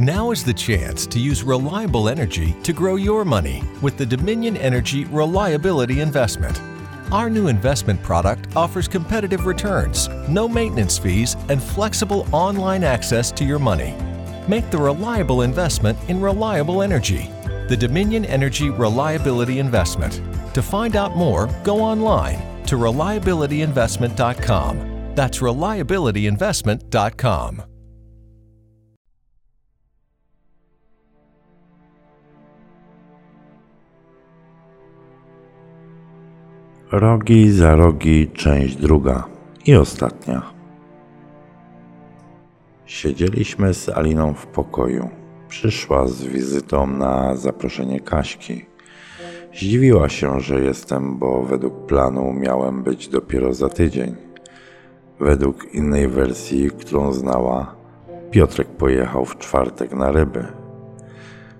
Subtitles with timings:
[0.00, 4.56] Now is the chance to use reliable energy to grow your money with the Dominion
[4.56, 6.58] Energy Reliability Investment.
[7.12, 13.44] Our new investment product offers competitive returns, no maintenance fees, and flexible online access to
[13.44, 13.94] your money.
[14.48, 17.30] Make the reliable investment in reliable energy.
[17.68, 20.22] The Dominion Energy Reliability Investment.
[20.54, 25.14] To find out more, go online to reliabilityinvestment.com.
[25.14, 27.69] That's reliabilityinvestment.com.
[36.92, 39.24] Rogi za rogi, część druga
[39.66, 40.42] i ostatnia.
[42.86, 45.08] Siedzieliśmy z Aliną w pokoju.
[45.48, 48.64] Przyszła z wizytą na zaproszenie Kaśki.
[49.54, 54.14] Zdziwiła się, że jestem, bo według planu miałem być dopiero za tydzień.
[55.20, 57.74] Według innej wersji, którą znała,
[58.30, 60.46] Piotrek pojechał w czwartek na ryby.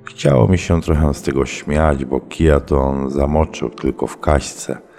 [0.05, 4.79] Chciało mi się trochę z tego śmiać, bo kija to on zamoczył tylko w kaśce–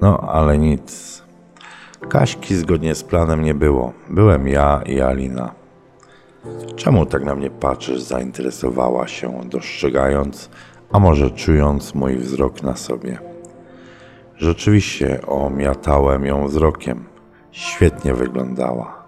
[0.00, 1.22] no, ale nic.
[2.08, 3.92] Kaśki zgodnie z planem nie było.
[4.10, 5.54] Byłem ja i Alina.
[6.76, 8.00] Czemu tak na mnie patrzysz?
[8.00, 10.50] Zainteresowała się, dostrzegając,
[10.92, 13.18] a może czując mój wzrok na sobie.
[14.36, 17.04] Rzeczywiście omiatałem ją wzrokiem.
[17.50, 19.00] Świetnie wyglądała.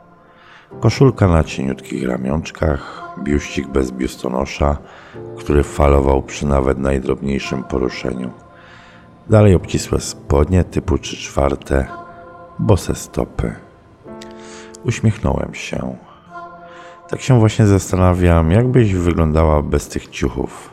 [0.81, 4.79] Koszulka na cieniutkich ramionczkach, biuścik bez biustonosza,
[5.39, 8.31] który falował przy nawet najdrobniejszym poruszeniu.
[9.31, 11.87] Dalej obcisłe spodnie typu trzy czwarte,
[12.59, 13.55] bose stopy.
[14.85, 15.97] Uśmiechnąłem się.
[17.09, 20.71] Tak się właśnie zastanawiam, jakbyś wyglądała bez tych ciuchów.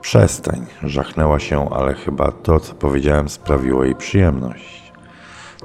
[0.00, 4.92] Przestań, żachnęła się, ale chyba to, co powiedziałem, sprawiło jej przyjemność.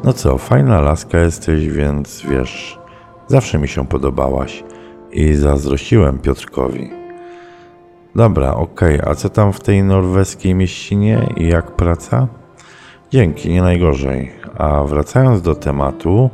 [0.03, 2.79] No co, fajna laska jesteś, więc wiesz,
[3.27, 4.63] zawsze mi się podobałaś
[5.11, 7.00] i zazdrościłem Piotrkowi.
[8.15, 9.11] Dobra, okej, okay.
[9.11, 12.27] a co tam w tej norweskiej mieścinie i jak praca?
[13.11, 14.31] Dzięki, nie najgorzej.
[14.57, 16.29] A wracając do tematu,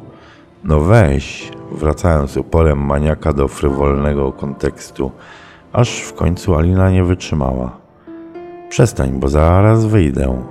[0.63, 5.11] no weź, wracając uporem maniaka do frywolnego kontekstu,
[5.73, 7.77] aż w końcu Alina nie wytrzymała.
[8.69, 10.43] Przestań, bo zaraz wyjdę.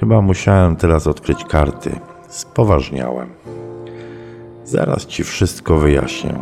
[0.00, 2.00] Chyba musiałem teraz odkryć karty.
[2.28, 3.28] Spoważniałem.
[4.64, 6.34] Zaraz ci wszystko wyjaśnię.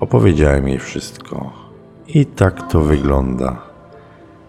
[0.00, 1.67] Opowiedziałem jej wszystko.
[2.14, 3.56] I tak to wygląda.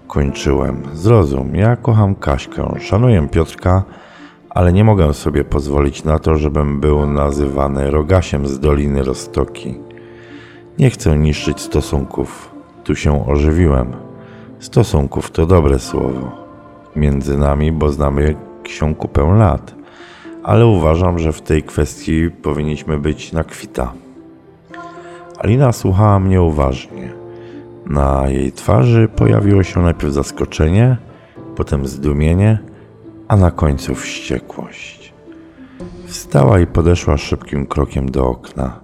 [0.07, 0.83] Kończyłem.
[0.93, 3.83] Zrozum, ja kocham Kaśkę, szanuję Piotrka,
[4.49, 9.75] ale nie mogę sobie pozwolić na to, żebym był nazywany rogasiem z Doliny Rostoki.
[10.79, 12.51] Nie chcę niszczyć stosunków.
[12.83, 13.93] Tu się ożywiłem.
[14.59, 16.31] Stosunków to dobre słowo.
[16.95, 19.75] Między nami, bo znamy się kupę lat.
[20.43, 23.93] Ale uważam, że w tej kwestii powinniśmy być na kwita.
[25.39, 27.18] Alina słuchała mnie uważnie.
[27.89, 30.97] Na jej twarzy pojawiło się najpierw zaskoczenie,
[31.55, 32.59] potem zdumienie,
[33.27, 35.13] a na końcu wściekłość.
[36.05, 38.79] Wstała i podeszła szybkim krokiem do okna.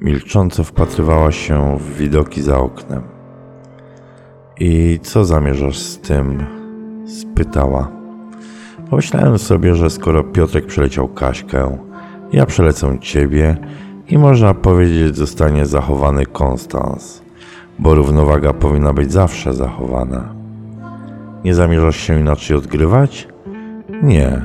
[0.00, 3.02] Milcząco wpatrywała się w widoki za oknem.
[4.60, 6.46] I co zamierzasz z tym?
[7.06, 7.88] spytała.
[8.90, 11.78] Pomyślałem sobie, że skoro Piotrek przeleciał Kaśkę,
[12.32, 13.56] ja przelecę ciebie
[14.08, 17.29] i można powiedzieć, zostanie zachowany Konstans
[17.80, 20.34] bo równowaga powinna być zawsze zachowana.
[21.44, 23.28] Nie zamierzasz się inaczej odgrywać?
[24.02, 24.42] Nie.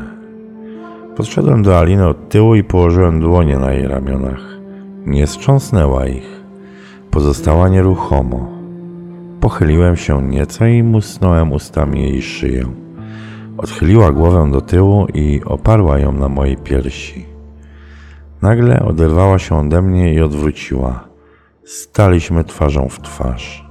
[1.16, 4.42] Podszedłem do Aliny od tyłu i położyłem dłonie na jej ramionach.
[5.06, 6.44] Nie strząsnęła ich.
[7.12, 8.50] Pozostała nieruchomo.
[9.40, 12.66] Pochyliłem się nieco i musnąłem ustami jej szyję.
[13.58, 17.26] Odchyliła głowę do tyłu i oparła ją na mojej piersi.
[18.42, 21.15] Nagle oderwała się ode mnie i odwróciła.
[21.66, 23.66] Staliśmy twarzą w twarz.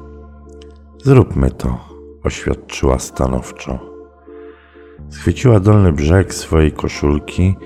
[1.04, 1.88] Zróbmy to,
[2.24, 3.78] oświadczyła stanowczo.
[5.10, 7.56] Schwyciła dolny brzeg swojej koszulki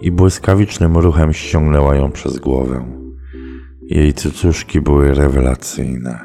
[0.00, 2.84] i błyskawicznym ruchem ściągnęła ją przez głowę.
[3.82, 6.20] Jej cycuszki były rewelacyjne.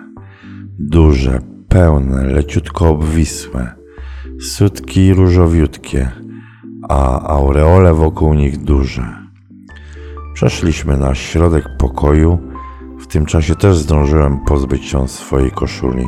[0.80, 3.72] Duże, pełne, leciutko obwisłe,
[4.40, 6.12] sutki różowiutkie,
[6.90, 9.06] a aureole wokół nich duże.
[10.34, 12.51] Przeszliśmy na środek pokoju
[13.12, 16.08] tym czasie też zdążyłem pozbyć się swojej koszuli.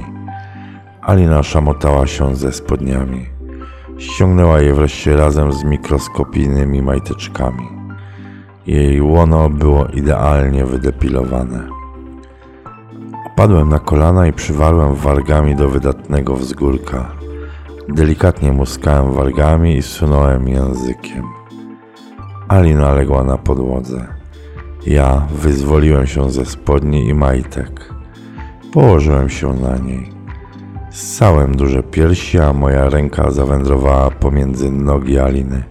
[1.02, 3.26] Alina szamotała się ze spodniami.
[3.98, 7.70] Ściągnęła je wreszcie razem z mikroskopijnymi majteczkami.
[8.68, 11.68] Jej łono było idealnie wydepilowane.
[13.34, 17.12] Opadłem na kolana i przywarłem wargami do wydatnego wzgórka.
[17.90, 21.24] Delikatnie muskałem wargami i sunąłem językiem.
[22.48, 24.23] Alina legła na podłodze.
[24.88, 27.94] Ja wyzwoliłem się ze spodni i majtek.
[28.74, 30.10] Położyłem się na niej.
[30.92, 35.64] Ssałem duże piersi, a moja ręka zawędrowała pomiędzy nogi Aliny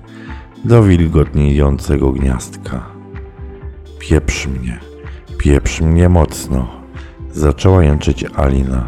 [0.64, 2.86] do wilgotniejącego gniazdka.
[3.98, 4.80] Pieprz mnie,
[5.38, 6.68] pieprz mnie mocno,
[7.32, 8.86] zaczęła jęczyć Alina.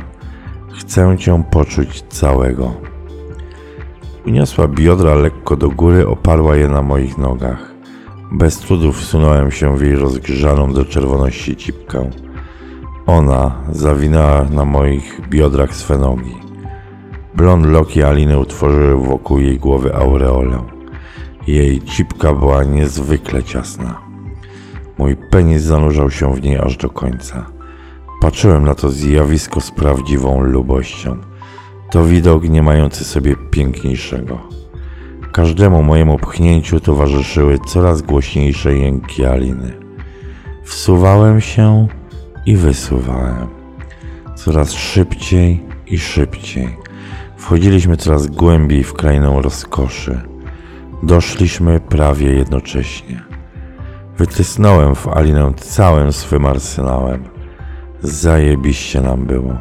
[0.72, 2.72] Chcę cię poczuć całego.
[4.26, 7.73] Uniosła biodra lekko do góry, oparła je na moich nogach.
[8.34, 12.10] Bez trudu wsunąłem się w jej rozgrzaną do czerwoności cipkę.
[13.06, 16.34] Ona zawinęła na moich biodrach swe nogi.
[17.34, 20.62] Blond loki Aliny utworzyły wokół jej głowy aureolę.
[21.46, 24.00] Jej cipka była niezwykle ciasna.
[24.98, 27.46] Mój penis zanurzał się w niej aż do końca.
[28.20, 31.16] Patrzyłem na to zjawisko z prawdziwą lubością.
[31.90, 34.63] To widok nie mający sobie piękniejszego.
[35.34, 39.72] Każdemu mojemu pchnięciu towarzyszyły coraz głośniejsze jęki Aliny.
[40.64, 41.88] Wsuwałem się
[42.46, 43.46] i wysuwałem.
[44.34, 46.76] Coraz szybciej i szybciej.
[47.36, 50.20] Wchodziliśmy coraz głębiej w krainę rozkoszy.
[51.02, 53.22] Doszliśmy prawie jednocześnie.
[54.18, 57.24] Wytrysnąłem w Alinę całym swym arsenałem.
[58.02, 59.58] Zajebiście nam było.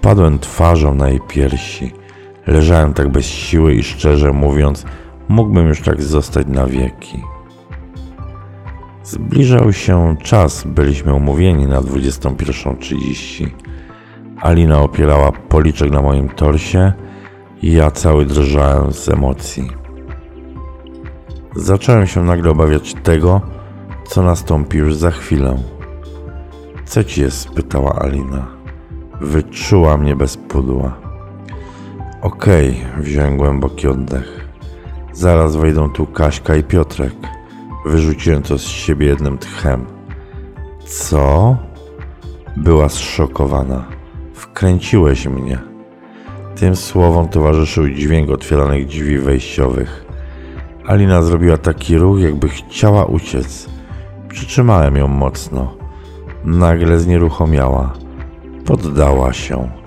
[0.00, 1.99] Padłem twarzą na jej piersi.
[2.46, 4.84] Leżałem tak bez siły i szczerze mówiąc,
[5.28, 7.22] mógłbym już tak zostać na wieki.
[9.04, 13.50] Zbliżał się czas, byliśmy umówieni na 21.30.
[14.40, 16.92] Alina opierała policzek na moim torsie
[17.62, 19.70] i ja cały drżałem z emocji.
[21.56, 23.40] Zacząłem się nagle obawiać tego,
[24.08, 25.56] co nastąpi już za chwilę.
[26.84, 27.38] Co ci jest?
[27.38, 28.46] spytała Alina.
[29.20, 31.09] Wyczuła mnie bez pudła.
[32.22, 34.48] Okej, okay, wziąłem głęboki oddech.
[35.12, 37.14] Zaraz wejdą tu Kaśka i Piotrek.
[37.86, 39.86] Wyrzuciłem to z siebie jednym tchem.
[40.86, 41.56] Co?
[42.56, 43.84] Była zszokowana.
[44.34, 45.58] Wkręciłeś mnie.
[46.56, 50.04] Tym słowom towarzyszył dźwięk otwieranych drzwi wejściowych.
[50.86, 53.68] Alina zrobiła taki ruch, jakby chciała uciec.
[54.28, 55.74] Przytrzymałem ją mocno.
[56.44, 57.92] Nagle znieruchomiała.
[58.66, 59.79] Poddała się.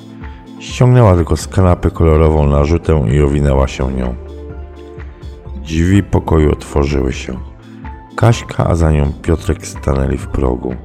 [0.63, 4.15] Ściągnęła tylko z kanapy kolorową narzutę i owinęła się nią.
[5.63, 7.39] Drzwi pokoju otworzyły się.
[8.15, 10.75] Kaśka, a za nią Piotrek stanęli w progu.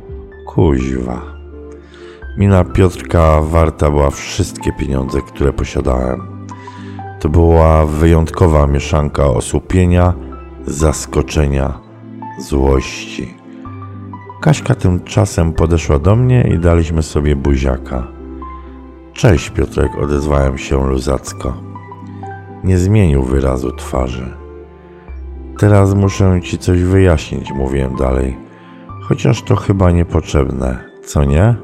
[0.46, 1.22] Kuźwa.
[2.38, 6.46] Mina Piotrka warta była wszystkie pieniądze, które posiadałem.
[7.20, 10.14] To była wyjątkowa mieszanka osłupienia,
[10.66, 11.78] zaskoczenia,
[12.38, 13.34] złości.
[14.40, 18.17] Kaśka tymczasem podeszła do mnie i daliśmy sobie buziaka.
[19.18, 21.54] Cześć, Piotrek, odezwałem się luzacko.
[22.64, 24.36] Nie zmienił wyrazu twarzy.
[25.58, 28.36] Teraz muszę ci coś wyjaśnić, mówiłem dalej.
[29.02, 31.54] Chociaż to chyba niepotrzebne, co nie?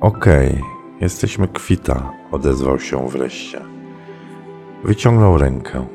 [0.00, 0.62] Okej, okay,
[1.00, 3.60] jesteśmy kwita, odezwał się wreszcie.
[4.84, 5.86] Wyciągnął rękę.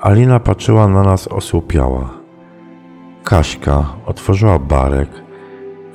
[0.00, 2.10] Alina patrzyła na nas osłupiała.
[3.24, 5.10] Kaśka otworzyła barek,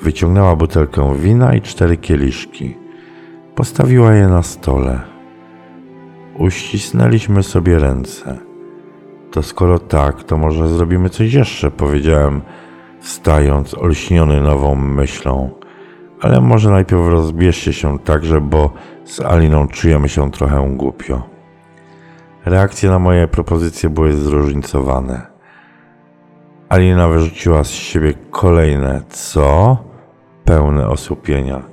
[0.02, 2.83] wyciągnęła butelkę wina i cztery kieliszki.
[3.56, 5.02] Postawiła je na stole.
[6.38, 8.38] Uścisnęliśmy sobie ręce.
[9.32, 12.42] To skoro tak, to może zrobimy coś jeszcze, powiedziałem,
[13.00, 15.50] wstając, olśniony nową myślą.
[16.22, 18.74] Ale może najpierw rozbierzcie się także, bo
[19.06, 21.22] z Aliną czujemy się trochę głupio.
[22.46, 25.22] Reakcje na moje propozycje były zróżnicowane.
[26.70, 29.78] Alina wyrzuciła z siebie kolejne co?
[30.46, 31.73] Pełne osłupienia.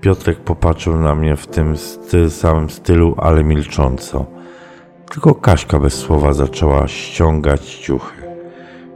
[0.00, 1.74] Piotrek popatrzył na mnie w tym
[2.28, 4.26] samym stylu, ale milcząco.
[5.10, 8.22] Tylko Kaśka bez słowa zaczęła ściągać ciuchy.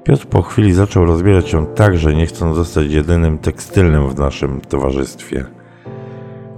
[0.05, 4.61] Piotr po chwili zaczął rozbierać się tak, że nie chcąc zostać jedynym tekstylnym w naszym
[4.61, 5.45] towarzystwie.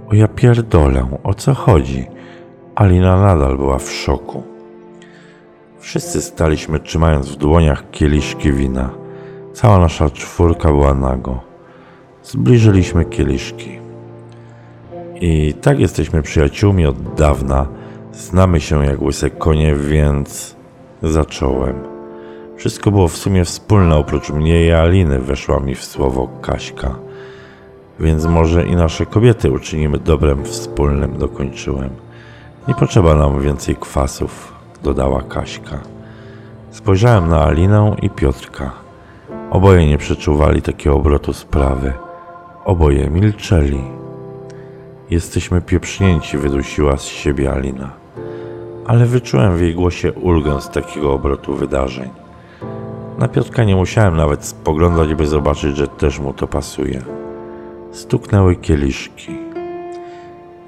[0.07, 2.07] O ja pierdolę, o co chodzi?
[2.75, 4.43] Alina nadal była w szoku.
[5.79, 8.89] Wszyscy staliśmy trzymając w dłoniach kieliszki wina.
[9.53, 11.39] Cała nasza czwórka była nago.
[12.23, 13.84] Zbliżyliśmy kieliszki.
[15.21, 17.67] I tak jesteśmy przyjaciółmi od dawna.
[18.11, 20.55] Znamy się jak łyse konie, więc
[21.03, 21.75] zacząłem.
[22.57, 26.95] Wszystko było w sumie wspólne, oprócz mnie i Aliny weszła mi w słowo Kaśka.
[27.99, 31.89] Więc może i nasze kobiety uczynimy dobrem wspólnym, dokończyłem.
[32.67, 34.53] Nie potrzeba nam więcej kwasów,
[34.83, 35.79] dodała Kaśka.
[36.71, 38.71] Spojrzałem na Alinę i Piotrka.
[39.51, 41.93] Oboje nie przeczuwali takiego obrotu sprawy.
[42.65, 44.04] Oboje milczeli.
[45.09, 47.91] Jesteśmy pieprznięci, wydusiła z siebie Alina.
[48.85, 52.09] Ale wyczułem w jej głosie ulgę z takiego obrotu wydarzeń.
[53.17, 57.01] Na Piotrka nie musiałem nawet spoglądać, by zobaczyć, że też mu to pasuje.
[57.91, 59.31] Stuknęły kieliszki.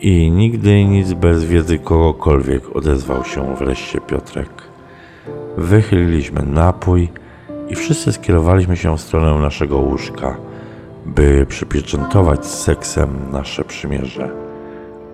[0.01, 4.49] I nigdy nic bez wiedzy kogokolwiek odezwał się wreszcie Piotrek.
[5.57, 7.09] Wychyliliśmy napój
[7.69, 10.37] i wszyscy skierowaliśmy się w stronę naszego łóżka,
[11.07, 14.29] by przypieczętować seksem nasze przymierze.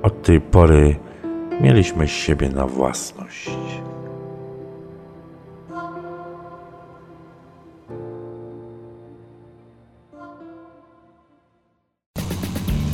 [0.01, 0.95] Od tej pory
[1.61, 3.49] mieliśmy siebie na własność.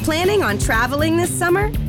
[0.06, 1.89] Planning on traveling this summer?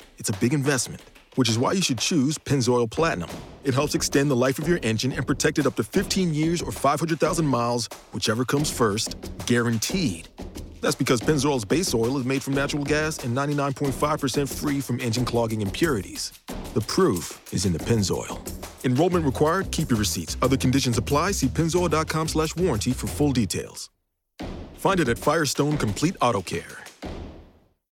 [0.21, 1.01] it's a big investment,
[1.33, 3.29] which is why you should choose Pennzoil Platinum.
[3.63, 6.61] It helps extend the life of your engine and protect it up to 15 years
[6.61, 9.15] or 500,000 miles, whichever comes first,
[9.47, 10.27] guaranteed.
[10.79, 15.25] That's because Pennzoil's base oil is made from natural gas and 99.5% free from engine
[15.25, 16.33] clogging impurities.
[16.75, 18.39] The proof is in the Pennzoil.
[18.85, 19.71] Enrollment required.
[19.71, 20.37] Keep your receipts.
[20.43, 21.31] Other conditions apply.
[21.31, 23.89] See pennzoil.com slash warranty for full details.
[24.75, 26.83] Find it at Firestone Complete Auto Care.